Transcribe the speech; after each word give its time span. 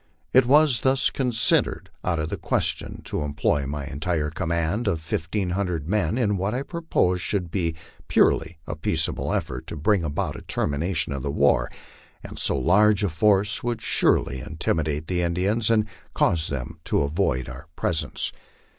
It 0.33 0.47
was 0.47 0.81
thus 0.81 1.11
considered 1.11 1.91
out 2.03 2.17
of 2.17 2.29
the 2.29 2.35
question 2.37 3.03
to 3.03 3.21
employ 3.21 3.67
my 3.67 3.85
entire 3.85 4.31
command 4.31 4.87
of 4.87 4.99
fifteen 4.99 5.51
hundred 5.51 5.87
men 5.87 6.17
in 6.17 6.37
what 6.37 6.55
I 6.55 6.63
proposed 6.63 7.21
should 7.21 7.51
be 7.51 7.75
purely 8.07 8.57
a 8.65 8.75
peaceful 8.75 9.31
effort 9.31 9.67
to 9.67 9.77
bring 9.77 10.03
about 10.03 10.35
a 10.35 10.41
termination 10.41 11.13
of 11.13 11.21
the 11.21 11.29
war, 11.29 11.69
as 12.23 12.41
so 12.41 12.57
large 12.57 13.03
a 13.03 13.09
force 13.09 13.61
would 13.63 13.79
surely 13.83 14.39
intimidate 14.39 15.05
the 15.05 15.21
Indians, 15.21 15.69
and 15.69 15.85
cause 16.15 16.47
them 16.47 16.79
to 16.85 17.03
avoid 17.03 17.47
our 17.47 17.67
presence. 17.75 18.33